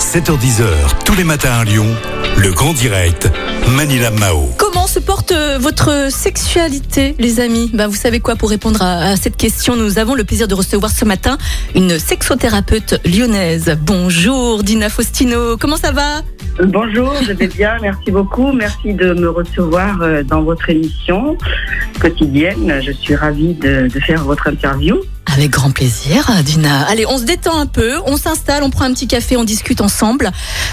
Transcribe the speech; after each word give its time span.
7h10h, 0.00 0.64
tous 1.04 1.14
les 1.14 1.24
matins 1.24 1.52
à 1.60 1.64
Lyon, 1.64 1.86
le 2.38 2.50
grand 2.52 2.72
direct, 2.72 3.30
Manila 3.76 4.10
Mao. 4.10 4.48
Comment 4.56 4.86
se 4.86 4.98
porte 4.98 5.30
euh, 5.30 5.58
votre 5.60 6.08
sexualité, 6.10 7.14
les 7.18 7.38
amis? 7.38 7.70
Bah, 7.74 7.86
Vous 7.86 7.94
savez 7.94 8.18
quoi, 8.18 8.34
pour 8.34 8.48
répondre 8.48 8.80
à, 8.82 9.10
à 9.10 9.16
cette 9.16 9.36
question, 9.36 9.76
nous 9.76 9.98
avons 9.98 10.14
le 10.14 10.24
plaisir 10.24 10.48
de 10.48 10.54
recevoir 10.54 10.90
ce 10.90 11.04
matin 11.04 11.36
une 11.76 11.98
sexothérapeute 11.98 12.98
lyonnaise. 13.06 13.76
Bonjour 13.82 14.64
Dina 14.64 14.88
Faustino, 14.88 15.56
comment 15.58 15.76
ça 15.76 15.92
va? 15.92 16.22
Bonjour, 16.64 17.12
je 17.26 17.32
vais 17.32 17.46
bien, 17.46 17.76
merci 17.80 18.10
beaucoup. 18.10 18.52
Merci 18.52 18.94
de 18.94 19.12
me 19.12 19.28
recevoir 19.28 20.00
euh, 20.02 20.22
dans 20.24 20.42
votre 20.42 20.68
émission 20.70 21.36
quotidienne. 22.00 22.80
Je 22.84 22.90
suis 22.92 23.14
ravie 23.14 23.54
de, 23.54 23.86
de 23.86 24.00
faire 24.00 24.24
votre 24.24 24.48
interview. 24.48 24.96
Avec 25.40 25.52
grand 25.52 25.70
plaisir, 25.70 26.30
Dina. 26.44 26.82
Allez, 26.82 27.06
on 27.06 27.16
se 27.16 27.24
détend 27.24 27.58
un 27.58 27.64
peu, 27.64 27.94
on 28.04 28.18
s'installe, 28.18 28.62
on 28.62 28.68
prend 28.68 28.84
un 28.84 28.92
petit 28.92 29.06
café, 29.08 29.38
on 29.38 29.44
discute 29.44 29.80
ensemble. 29.80 30.30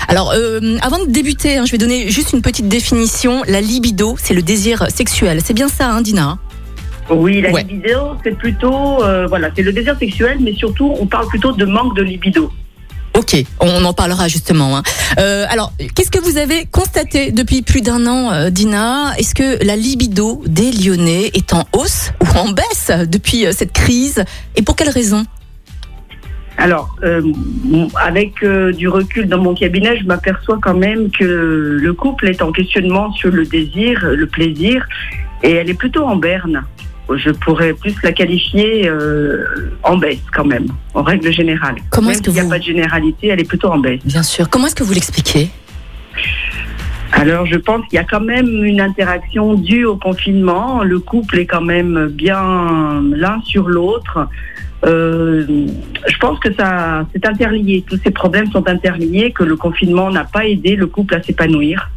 Alors, 0.09 0.33
euh, 0.35 0.59
avant 0.81 0.99
de 0.99 1.09
débuter, 1.09 1.55
hein, 1.55 1.63
je 1.65 1.71
vais 1.71 1.77
donner 1.77 2.09
juste 2.09 2.33
une 2.33 2.41
petite 2.41 2.67
définition. 2.67 3.43
La 3.47 3.61
libido, 3.61 4.17
c'est 4.21 4.33
le 4.33 4.41
désir 4.41 4.87
sexuel. 4.93 5.39
C'est 5.41 5.53
bien 5.53 5.69
ça, 5.69 5.89
hein, 5.91 6.01
Dina 6.01 6.37
Oui, 7.09 7.39
la 7.39 7.51
Ouais. 7.51 7.63
libido, 7.63 8.17
c'est 8.25 8.37
plutôt, 8.37 9.01
euh, 9.05 9.25
voilà, 9.27 9.51
c'est 9.55 9.63
le 9.63 9.71
désir 9.71 9.95
sexuel, 9.97 10.39
mais 10.41 10.53
surtout, 10.53 10.93
on 10.99 11.05
parle 11.05 11.27
plutôt 11.27 11.53
de 11.53 11.63
manque 11.63 11.95
de 11.95 12.01
libido. 12.03 12.51
Ok, 13.17 13.35
on 13.59 13.83
en 13.83 13.93
parlera 13.93 14.27
justement. 14.27 14.77
hein. 14.77 14.83
Euh, 15.17 15.47
alors, 15.49 15.73
qu'est-ce 15.95 16.11
que 16.11 16.19
vous 16.19 16.37
avez 16.37 16.67
constaté 16.67 17.31
depuis 17.31 17.63
plus 17.63 17.81
d'un 17.81 18.05
an, 18.05 18.31
euh, 18.31 18.49
Dina? 18.51 19.13
Est-ce 19.17 19.33
que 19.33 19.65
la 19.65 19.75
libido 19.75 20.43
des 20.45 20.69
Lyonnais 20.71 21.31
est 21.33 21.51
en 21.51 21.65
hausse 21.73 22.11
ou 22.21 22.37
en 22.37 22.49
baisse 22.49 22.91
depuis 23.07 23.47
euh, 23.47 23.53
cette 23.53 23.73
crise? 23.73 24.23
Et 24.55 24.61
pour 24.61 24.75
quelles 24.75 24.91
raisons 24.91 25.25
Alors, 26.59 26.95
avec 27.99 28.33
du 28.75 28.87
recul 28.87 29.27
dans 29.27 29.39
mon 29.39 29.55
cabinet, 29.55 29.97
je 29.97 30.05
m'aperçois 30.05 30.59
quand 30.61 30.75
même 30.75 31.09
que 31.09 31.23
le 31.23 31.93
couple 31.93 32.27
est 32.29 32.43
en 32.43 32.51
questionnement 32.51 33.11
sur 33.13 33.31
le 33.31 33.45
désir, 33.45 33.99
le 34.03 34.27
plaisir, 34.27 34.85
et 35.41 35.53
elle 35.53 35.71
est 35.71 35.79
plutôt 35.79 36.03
en 36.05 36.17
berne. 36.17 36.63
Je 37.15 37.29
pourrais 37.31 37.73
plus 37.73 37.95
la 38.03 38.11
qualifier 38.11 38.87
euh, 38.89 39.45
en 39.83 39.97
baisse 39.97 40.19
quand 40.33 40.43
même, 40.45 40.67
en 40.93 41.03
règle 41.03 41.31
générale. 41.31 41.75
Comment 41.89 42.09
est-ce 42.11 42.19
que 42.21 42.25
s'il 42.25 42.33
n'y 42.33 42.39
a 42.41 42.43
vous- 42.43 42.49
pas 42.49 42.59
de 42.59 42.63
généralité, 42.63 43.27
elle 43.27 43.39
est 43.39 43.47
plutôt 43.47 43.69
en 43.69 43.77
baisse. 43.79 44.01
Bien 44.05 44.23
sûr. 44.23 44.49
Comment 44.49 44.67
est-ce 44.67 44.75
que 44.75 44.83
vous 44.83 44.93
l'expliquez? 44.93 45.49
Alors, 47.13 47.45
je 47.45 47.55
pense 47.55 47.85
qu'il 47.87 47.95
y 47.95 47.99
a 47.99 48.03
quand 48.03 48.19
même 48.19 48.63
une 48.65 48.81
interaction 48.81 49.53
due 49.55 49.85
au 49.85 49.95
confinement. 49.95 50.83
Le 50.83 50.99
couple 50.99 51.39
est 51.39 51.45
quand 51.45 51.61
même 51.61 52.07
bien 52.07 53.01
l'un 53.15 53.41
sur 53.45 53.69
l'autre. 53.69 54.27
Euh, 54.85 55.45
je 56.07 56.17
pense 56.17 56.37
que 56.39 56.53
ça, 56.53 57.05
c'est 57.13 57.25
interlié. 57.25 57.83
Tous 57.89 57.99
ces 58.03 58.11
problèmes 58.11 58.51
sont 58.51 58.67
interliés, 58.67 59.31
que 59.31 59.43
le 59.43 59.55
confinement 59.55 60.11
n'a 60.11 60.25
pas 60.25 60.45
aidé 60.45 60.75
le 60.75 60.87
couple 60.87 61.15
à 61.15 61.23
s'épanouir. 61.23 61.89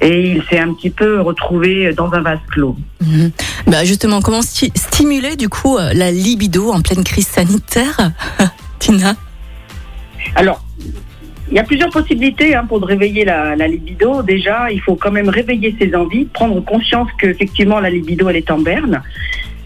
Et 0.00 0.32
il 0.32 0.42
s'est 0.50 0.58
un 0.58 0.74
petit 0.74 0.90
peu 0.90 1.20
retrouvé 1.20 1.92
dans 1.94 2.12
un 2.12 2.20
vase 2.22 2.40
clos. 2.50 2.76
Mhm. 3.00 3.30
Bah 3.66 3.84
Justement, 3.84 4.20
comment 4.20 4.40
sti- 4.40 4.76
stimuler 4.76 5.36
du 5.36 5.48
coup 5.48 5.76
euh, 5.78 5.92
la 5.94 6.10
libido 6.10 6.70
en 6.72 6.80
pleine 6.82 7.04
crise 7.04 7.26
sanitaire 7.28 8.12
Dina 8.80 9.14
Alors, 10.34 10.62
il 11.50 11.56
y 11.56 11.58
a 11.58 11.64
plusieurs 11.64 11.90
possibilités 11.90 12.54
hein, 12.54 12.64
pour 12.66 12.82
réveiller 12.84 13.24
la, 13.24 13.54
la 13.56 13.68
libido. 13.68 14.22
Déjà, 14.22 14.70
il 14.70 14.80
faut 14.80 14.96
quand 14.96 15.10
même 15.10 15.28
réveiller 15.28 15.74
ses 15.80 15.94
envies, 15.94 16.24
prendre 16.24 16.60
conscience 16.64 17.08
qu'effectivement 17.20 17.78
la 17.80 17.90
libido 17.90 18.28
elle 18.28 18.36
est 18.36 18.50
en 18.50 18.58
berne. 18.58 19.02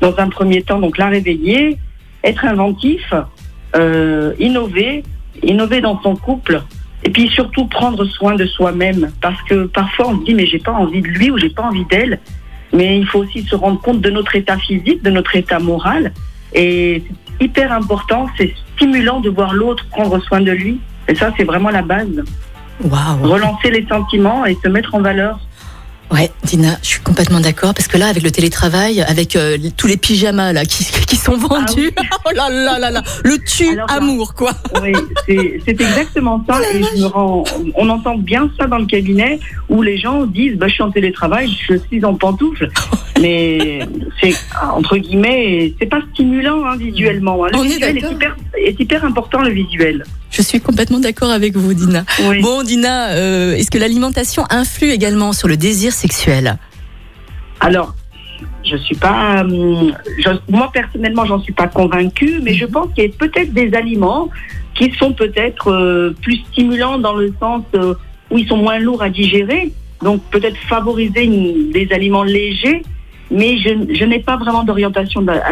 Dans 0.01 0.15
un 0.19 0.29
premier 0.29 0.63
temps, 0.63 0.79
donc 0.79 0.99
la 0.99 1.09
réveiller, 1.09 1.79
être 2.23 2.45
inventif, 2.45 3.15
euh, 3.77 4.35
innover, 4.39 5.05
innover 5.43 5.81
dans 5.81 6.01
son 6.03 6.17
couple. 6.17 6.63
Et 7.05 7.11
puis 7.11 7.29
surtout 7.29 7.67
prendre 7.67 8.05
soin 8.05 8.35
de 8.35 8.47
soi-même, 8.47 9.11
parce 9.21 9.41
que 9.43 9.67
parfois 9.67 10.09
on 10.09 10.19
se 10.21 10.25
dit 10.25 10.35
mais 10.35 10.47
j'ai 10.47 10.59
pas 10.59 10.73
envie 10.73 11.01
de 11.03 11.09
lui 11.09 11.31
ou 11.31 11.39
j'ai 11.39 11.51
pas 11.51 11.63
envie 11.63 11.85
d'elle, 11.87 12.19
mais 12.77 12.99
il 12.99 13.07
faut 13.07 13.21
aussi 13.21 13.43
se 13.43 13.55
rendre 13.55 13.81
compte 13.81 14.01
de 14.01 14.11
notre 14.11 14.37
état 14.37 14.59
physique, 14.59 15.03
de 15.03 15.11
notre 15.11 15.35
état 15.35 15.59
moral, 15.59 16.13
et 16.53 17.03
c'est 17.07 17.45
hyper 17.45 17.73
important, 17.73 18.29
c'est 18.37 18.55
stimulant 18.75 19.21
de 19.21 19.31
voir 19.31 19.55
l'autre 19.55 19.85
prendre 19.89 20.19
soin 20.23 20.41
de 20.41 20.53
lui, 20.53 20.79
et 21.09 21.15
ça 21.15 21.33
c'est 21.37 21.45
vraiment 21.45 21.71
la 21.71 21.83
base. 21.83 22.23
Relancer 23.23 23.71
les 23.71 23.87
sentiments 23.87 24.45
et 24.45 24.57
se 24.63 24.69
mettre 24.69 24.95
en 24.95 25.01
valeur. 25.01 25.41
Ouais, 26.13 26.31
Dina, 26.45 26.77
je 26.83 26.87
suis 26.87 27.01
complètement 27.01 27.41
d'accord 27.41 27.75
parce 27.75 27.89
que 27.89 27.99
là, 27.99 28.07
avec 28.07 28.23
le 28.23 28.31
télétravail, 28.31 29.03
avec 29.03 29.35
euh, 29.35 29.59
tous 29.77 29.89
les 29.89 29.97
pyjamas 29.97 30.53
là 30.53 30.65
qui, 30.65 30.85
qui 31.07 31.17
sont 31.17 31.37
vendus, 31.37 31.91
oh 32.25 32.31
là 32.35 32.49
là 32.49 32.79
là 32.79 32.91
là, 32.93 33.03
le 33.25 33.37
tu 33.45 33.69
Alors 33.71 33.89
là- 33.89 33.95
amour 33.95 34.35
quoi. 34.35 34.53
Oui, 34.83 34.93
c'est 35.27 35.69
exactement 35.69 36.45
ça. 36.49 36.61
et 36.75 36.81
je 36.83 37.01
me 37.03 37.07
rends, 37.07 37.43
on 37.75 37.89
entend 37.89 38.17
bien 38.19 38.49
ça 38.59 38.67
dans 38.69 38.79
le 38.79 38.87
cabinet 38.87 39.41
où 39.69 39.83
les 39.83 39.99
gens 39.99 40.25
disent 40.27 40.57
bah, 40.57 40.69
Je 40.69 40.75
suis 40.75 40.83
en 40.85 40.93
télétravail, 40.93 41.51
je 41.69 41.77
suis 41.77 42.05
en 42.05 42.15
pantoufles. 42.15 42.71
Mais 43.21 43.81
c'est, 44.21 44.35
entre 44.75 44.99
guillemets, 44.99 45.75
c'est 45.81 45.87
pas 45.87 46.01
stimulant 46.13 46.65
hein, 46.67 46.77
visuellement. 46.77 47.45
hein. 47.45 47.49
Le 47.53 47.59
On 47.59 47.63
visuel 47.63 47.99
est 47.99 48.11
hyper, 48.13 48.37
est 48.57 48.79
hyper 48.79 49.05
important, 49.05 49.41
le 49.43 49.51
visuel. 49.51 50.05
Je 50.37 50.43
suis 50.43 50.61
complètement 50.61 50.99
d'accord 50.99 51.31
avec 51.31 51.57
vous, 51.57 51.73
Dina. 51.73 52.05
Oui. 52.29 52.43
Bon, 52.43 52.63
Dina, 52.63 53.09
euh, 53.13 53.55
est-ce 53.55 53.71
que 53.71 53.79
l'alimentation 53.79 54.45
influe 54.51 54.91
également 54.91 55.33
sur 55.33 55.49
le 55.49 55.57
désir 55.57 55.93
sexuel? 55.95 56.59
Alors, 57.61 57.95
je 58.63 58.77
suis 58.77 58.97
pas, 58.97 59.41
hum, 59.41 59.95
je- 60.19 60.53
moi 60.53 60.71
personnellement, 60.75 61.25
j'en 61.25 61.41
suis 61.41 61.55
pas 61.55 61.69
convaincue, 61.69 62.41
mais 62.43 62.53
je 62.53 62.67
pense 62.67 62.89
qu'il 62.95 63.05
y 63.05 63.07
a 63.07 63.11
peut-être 63.17 63.55
des 63.55 63.73
aliments 63.73 64.29
qui 64.75 64.93
sont 64.99 65.15
peut-être 65.15 65.71
euh, 65.73 66.15
plus 66.21 66.37
stimulants 66.53 66.99
dans 66.99 67.15
le 67.15 67.33
sens 67.41 67.63
euh, 67.75 67.95
où 68.31 68.37
ils 68.37 68.47
sont 68.47 68.59
moins 68.59 68.79
lourds 68.79 69.03
à 69.03 69.09
digérer. 69.09 69.73
Donc 70.03 70.21
peut-être 70.31 70.59
favoriser 70.69 71.25
une- 71.25 71.71
des 71.71 71.89
aliments 71.93 72.25
légers, 72.25 72.83
mais 73.31 73.57
je, 73.57 73.71
je 73.99 74.05
n'ai 74.05 74.19
pas 74.21 74.37
vraiment 74.37 74.65
d'orientation 74.65 75.23
d'a- 75.23 75.43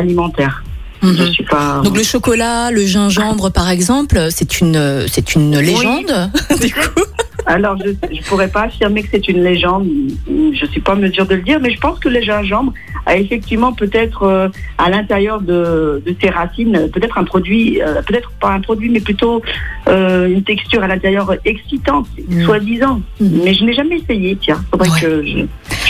Je 1.02 1.08
Mhm. 1.08 1.32
suis 1.32 1.44
pas. 1.44 1.80
Donc 1.84 1.96
le 1.96 2.02
chocolat, 2.02 2.70
le 2.70 2.86
gingembre, 2.86 3.50
par 3.50 3.68
exemple, 3.70 4.28
c'est 4.30 4.60
une, 4.60 5.06
c'est 5.10 5.34
une 5.34 5.58
légende. 5.58 6.30
du 6.60 6.72
coup. 6.72 7.02
Alors, 7.46 7.76
je 7.78 7.90
ne 7.90 8.22
pourrais 8.22 8.48
pas 8.48 8.62
affirmer 8.62 9.02
que 9.02 9.08
c'est 9.12 9.28
une 9.28 9.42
légende. 9.42 9.86
Je 10.28 10.66
suis 10.66 10.80
pas 10.80 10.94
en 10.94 10.96
mesure 10.96 11.26
de 11.26 11.34
le 11.34 11.42
dire, 11.42 11.58
mais 11.60 11.70
je 11.70 11.78
pense 11.80 11.98
que 11.98 12.08
le 12.08 12.20
gingembre 12.22 12.72
a 13.06 13.16
effectivement 13.16 13.72
peut-être 13.74 14.22
euh, 14.22 14.48
à 14.78 14.88
l'intérieur 14.88 15.40
de, 15.42 16.02
de 16.06 16.16
ses 16.20 16.30
racines, 16.30 16.88
peut-être 16.90 17.18
un 17.18 17.24
produit, 17.24 17.82
euh, 17.82 18.00
peut-être 18.02 18.30
pas 18.40 18.50
un 18.50 18.60
produit, 18.60 18.88
mais 18.88 19.00
plutôt 19.00 19.42
euh, 19.88 20.26
une 20.28 20.42
texture 20.42 20.82
à 20.82 20.86
l'intérieur 20.86 21.34
excitante, 21.44 22.06
Mm. 22.28 22.44
soi-disant. 22.44 23.00
Mm. 23.20 23.28
Mais 23.44 23.52
je 23.54 23.64
n'ai 23.64 23.74
jamais 23.74 23.98
essayé, 23.98 24.36
tiens. 24.40 24.64
Faudrait 24.70 24.88
Ouais. 24.88 25.00
que 25.00 25.22
je, 25.26 25.38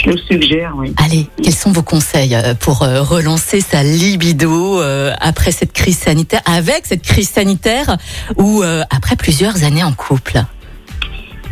je 0.03 0.09
le 0.09 0.17
suggère, 0.17 0.73
oui. 0.77 0.93
Allez, 1.03 1.27
quels 1.41 1.53
sont 1.53 1.71
vos 1.71 1.83
conseils 1.83 2.35
euh, 2.35 2.53
pour 2.53 2.83
euh, 2.83 3.01
relancer 3.01 3.61
sa 3.61 3.81
libido 3.83 4.81
euh, 4.81 5.13
après 5.21 5.51
cette 5.51 5.71
crise 5.73 5.97
sanitaire, 5.99 6.41
avec 6.45 6.81
cette 6.85 7.01
crise 7.03 7.29
sanitaire 7.29 7.97
ou 8.35 8.61
euh, 8.63 8.83
après 8.89 9.15
plusieurs 9.15 9.63
années 9.63 9.83
en 9.83 9.93
couple? 9.93 10.39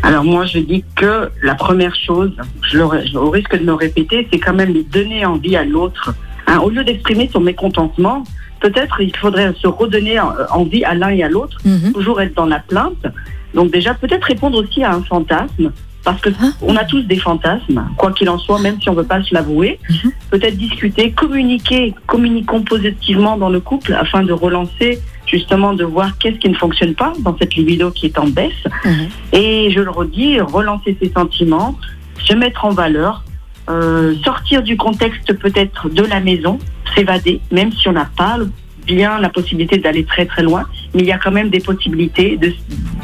Alors 0.06 0.22
moi, 0.24 0.44
je 0.44 0.58
dis 0.58 0.84
que 0.96 1.30
la 1.42 1.54
première 1.54 1.94
chose, 1.96 2.32
je 2.70 2.76
le, 2.78 2.84
je- 3.10 3.16
au 3.16 3.30
risque 3.30 3.58
de 3.58 3.64
me 3.64 3.72
répéter, 3.72 4.28
c'est 4.30 4.38
quand 4.38 4.52
même 4.52 4.72
de 4.74 4.82
donner 4.82 5.24
envie 5.24 5.56
à 5.56 5.64
l'autre. 5.64 6.14
Hein, 6.46 6.58
au 6.58 6.68
lieu 6.68 6.84
d'exprimer 6.84 7.30
son 7.32 7.40
mécontentement, 7.40 8.22
peut-être 8.60 9.00
il 9.00 9.16
faudrait 9.16 9.54
se 9.58 9.66
redonner 9.66 10.18
euh, 10.18 10.24
envie 10.50 10.84
à 10.84 10.94
l'un 10.94 11.08
et 11.08 11.22
à 11.22 11.28
l'autre, 11.30 11.56
Mhm. 11.64 11.92
toujours 11.94 12.20
être 12.20 12.34
dans 12.34 12.44
la 12.46 12.58
plainte. 12.60 13.06
Donc 13.54 13.70
déjà, 13.72 13.94
peut-être 13.94 14.24
répondre 14.24 14.58
aussi 14.62 14.84
à 14.84 14.92
un 14.92 15.02
fantasme, 15.02 15.72
parce 16.04 16.20
que 16.20 16.28
Ah. 16.38 16.50
on 16.60 16.76
a 16.76 16.84
tous 16.84 17.00
des 17.02 17.16
fantasmes, 17.18 17.82
quoi 17.96 18.12
qu'il 18.12 18.28
en 18.28 18.38
soit, 18.38 18.58
même 18.60 18.78
si 18.82 18.90
on 18.90 18.94
veut 18.94 19.04
pas 19.14 19.22
se 19.22 19.32
l'avouer. 19.32 19.78
Mhm. 19.88 20.10
Peut-être 20.30 20.56
discuter, 20.58 21.12
communiquer, 21.12 21.94
communiquons 22.06 22.60
positivement 22.62 23.38
dans 23.38 23.48
le 23.48 23.60
couple 23.60 23.94
afin 23.94 24.22
de 24.22 24.34
relancer, 24.34 24.98
justement, 25.26 25.74
de 25.74 25.84
voir 25.84 26.16
qu'est-ce 26.18 26.38
qui 26.38 26.48
ne 26.48 26.54
fonctionne 26.54 26.94
pas 26.94 27.12
dans 27.20 27.36
cette 27.38 27.54
libido 27.54 27.90
qui 27.90 28.06
est 28.06 28.18
en 28.18 28.26
baisse. 28.26 28.52
Mhm. 28.84 29.08
Et 29.32 29.70
je 29.70 29.80
le 29.80 29.90
redis, 29.90 30.40
relancer 30.40 30.96
ses 31.00 31.10
sentiments, 31.10 31.78
se 32.22 32.34
mettre 32.34 32.64
en 32.64 32.70
valeur, 32.70 33.24
euh, 33.68 34.14
sortir 34.24 34.62
du 34.62 34.76
contexte 34.76 35.32
peut-être 35.38 35.88
de 35.88 36.02
la 36.02 36.20
maison, 36.20 36.58
s'évader, 36.94 37.40
même 37.50 37.72
si 37.72 37.88
on 37.88 37.92
n'a 37.92 38.08
pas 38.16 38.38
bien 38.86 39.18
la 39.20 39.28
possibilité 39.28 39.78
d'aller 39.78 40.04
très 40.04 40.26
très 40.26 40.42
loin, 40.42 40.64
mais 40.94 41.00
il 41.02 41.06
y 41.06 41.12
a 41.12 41.18
quand 41.18 41.30
même 41.32 41.50
des 41.50 41.60
possibilités 41.60 42.36
de, 42.36 42.52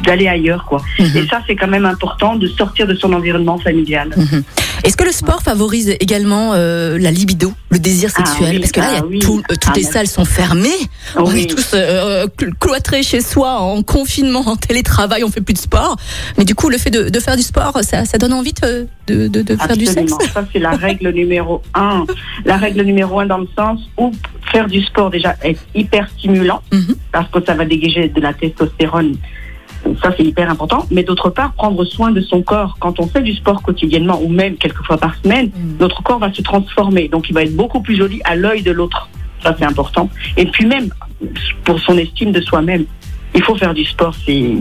d'aller 0.05 0.27
ailleurs, 0.27 0.65
quoi. 0.65 0.81
Mhm. 0.99 1.05
Et 1.17 1.27
ça, 1.27 1.41
c'est 1.47 1.55
quand 1.55 1.67
même 1.67 1.85
important 1.85 2.35
de 2.35 2.47
sortir 2.47 2.87
de 2.87 2.95
son 2.95 3.11
environnement 3.13 3.57
familial. 3.57 4.09
Mhm. 4.15 4.43
Est-ce 4.83 4.97
que 4.97 5.03
le 5.03 5.11
sport 5.11 5.41
favorise 5.43 5.89
également 5.99 6.53
euh, 6.55 6.97
la 6.97 7.11
libido, 7.11 7.53
le 7.69 7.77
désir 7.77 8.09
Ah 8.15 8.25
sexuel? 8.25 8.55
oui, 8.55 8.59
Parce 8.59 8.71
que 8.71 8.79
là, 8.79 8.87
il 8.91 8.95
y 8.95 8.97
a 8.97 9.01
ah 9.03 9.07
oui. 9.07 9.19
tout- 9.19 9.41
euh, 9.51 9.55
toutes 9.55 9.65
Ah 9.67 9.73
les 9.75 9.83
salles 9.83 10.07
sont 10.07 10.25
fermées. 10.25 10.69
On 11.15 11.31
est 11.35 11.47
tous 11.49 11.71
euh, 11.75 12.25
cl- 12.39 12.51
cloîtrés 12.59 13.03
chez 13.03 13.21
soi, 13.21 13.59
en 13.59 13.83
confinement, 13.83 14.41
en 14.47 14.55
télétravail, 14.55 15.23
on 15.23 15.29
fait 15.29 15.41
plus 15.41 15.53
de 15.53 15.59
sport. 15.59 15.97
Mais 16.37 16.45
du 16.45 16.55
coup, 16.55 16.69
le 16.69 16.77
fait 16.79 16.89
de, 16.89 17.09
de 17.09 17.19
faire 17.19 17.35
du 17.35 17.43
sport, 17.43 17.77
ça, 17.83 18.05
ça 18.05 18.17
donne 18.17 18.33
envie 18.33 18.53
de, 18.53 18.87
de, 19.27 19.55
faire 19.55 19.77
du 19.77 19.85
sexe? 19.85 20.13
Ça, 20.33 20.43
c'est 20.51 20.59
la 20.59 20.71
règle 20.71 21.09
numéro 21.11 21.61
un. 21.75 22.05
La 22.45 22.57
règle 22.57 22.81
numéro 22.81 23.19
un 23.19 23.25
dans 23.27 23.37
le 23.37 23.47
sens 23.55 23.79
où 23.97 24.11
faire 24.51 24.67
du 24.67 24.81
sport 24.83 25.09
déjà 25.11 25.35
est 25.43 25.57
hyper 25.75 26.07
stimulant 26.17 26.61
Mhm. 26.71 26.95
parce 27.11 27.29
que 27.29 27.43
ça 27.45 27.53
va 27.53 27.65
dégager 27.65 28.07
de 28.09 28.21
la 28.21 28.33
testostérone. 28.33 29.15
Ça, 30.03 30.11
c'est 30.15 30.23
hyper 30.23 30.49
important. 30.49 30.85
Mais 30.91 31.03
d'autre 31.03 31.29
part, 31.31 31.53
prendre 31.53 31.83
soin 31.85 32.11
de 32.11 32.21
son 32.21 32.43
corps. 32.43 32.77
Quand 32.79 32.99
on 32.99 33.07
fait 33.07 33.23
du 33.23 33.33
sport 33.33 33.63
quotidiennement 33.63 34.19
ou 34.21 34.27
même 34.29 34.55
quelques 34.57 34.83
fois 34.83 34.97
par 34.97 35.15
semaine, 35.23 35.47
Mhm. 35.55 35.77
notre 35.79 36.03
corps 36.03 36.19
va 36.19 36.31
se 36.31 36.41
transformer. 36.43 37.07
Donc, 37.07 37.29
il 37.29 37.33
va 37.33 37.41
être 37.43 37.55
beaucoup 37.55 37.81
plus 37.81 37.95
joli 37.95 38.21
à 38.23 38.35
l'œil 38.35 38.61
de 38.61 38.71
l'autre. 38.71 39.09
Ça, 39.41 39.55
c'est 39.57 39.65
important. 39.65 40.07
Et 40.37 40.45
puis 40.45 40.65
même, 40.67 40.89
pour 41.63 41.79
son 41.79 41.97
estime 41.97 42.31
de 42.31 42.41
soi-même, 42.41 42.85
il 43.33 43.41
faut 43.41 43.55
faire 43.55 43.73
du 43.73 43.83
sport. 43.85 44.13
C'est 44.25 44.51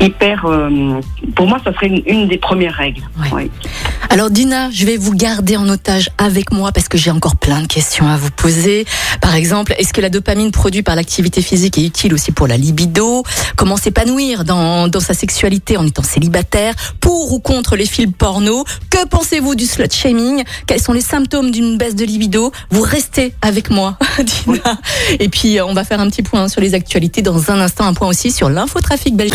hyper... 0.00 0.46
euh, 0.46 1.00
pour 1.34 1.46
moi, 1.46 1.58
ça 1.62 1.72
serait 1.74 1.88
une, 1.88 2.02
une 2.06 2.28
des 2.28 2.38
premières 2.38 2.74
règles. 2.74 3.02
Ouais. 3.32 3.50
Alors 4.10 4.30
Dina, 4.30 4.70
je 4.70 4.86
vais 4.86 4.96
vous 4.96 5.14
garder 5.14 5.58
en 5.58 5.68
otage 5.68 6.08
avec 6.16 6.50
moi 6.50 6.72
parce 6.72 6.88
que 6.88 6.96
j'ai 6.96 7.10
encore 7.10 7.36
plein 7.36 7.60
de 7.60 7.66
questions 7.66 8.08
à 8.08 8.16
vous 8.16 8.30
poser. 8.30 8.86
Par 9.20 9.34
exemple, 9.34 9.74
est-ce 9.78 9.92
que 9.92 10.00
la 10.00 10.08
dopamine 10.08 10.50
produite 10.50 10.86
par 10.86 10.96
l'activité 10.96 11.42
physique 11.42 11.76
est 11.76 11.84
utile 11.84 12.14
aussi 12.14 12.32
pour 12.32 12.46
la 12.46 12.56
libido? 12.56 13.22
Comment 13.56 13.76
s'épanouir 13.76 14.44
dans, 14.44 14.88
dans 14.88 15.00
sa 15.00 15.12
sexualité 15.12 15.76
en 15.76 15.86
étant 15.86 16.02
célibataire? 16.02 16.74
Pour 17.00 17.34
ou 17.34 17.38
contre 17.38 17.76
les 17.76 17.84
films 17.84 18.12
porno? 18.12 18.64
Que 18.88 19.06
pensez-vous 19.06 19.54
du 19.54 19.66
slut 19.66 19.92
shaming? 19.92 20.42
Quels 20.66 20.80
sont 20.80 20.94
les 20.94 21.02
symptômes 21.02 21.50
d'une 21.50 21.76
baisse 21.76 21.94
de 21.94 22.06
libido? 22.06 22.50
Vous 22.70 22.82
restez 22.82 23.34
avec 23.42 23.68
moi, 23.68 23.98
Dina. 24.18 24.78
Et 25.20 25.28
puis, 25.28 25.58
euh, 25.58 25.66
on 25.66 25.74
va 25.74 25.84
faire 25.84 26.00
un 26.00 26.08
petit 26.08 26.22
point 26.22 26.48
sur 26.48 26.62
les 26.62 26.72
actualités 26.72 27.20
dans 27.20 27.50
un 27.50 27.60
instant, 27.60 27.84
un 27.84 27.92
point 27.92 28.08
aussi 28.08 28.32
sur 28.32 28.48
l'infotrafic 28.48 29.14
belge. 29.14 29.34